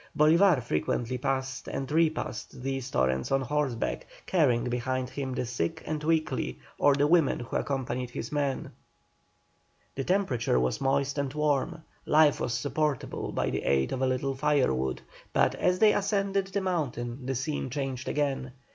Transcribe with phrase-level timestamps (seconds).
[0.17, 6.03] Bolívar frequently passed and repassed these torrents on horseback, carrying behind him the sick and
[6.03, 8.71] weakly, or the women who accompanied his men.
[9.93, 14.33] The temperature was moist and warm; life was supportable by the aid of a little
[14.33, 15.03] firewood;
[15.33, 18.53] but as they ascended the mountain the scene changed again.